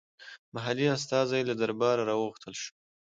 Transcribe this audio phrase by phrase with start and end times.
[0.55, 2.71] محلي استازی له درباره راوغوښتل شو.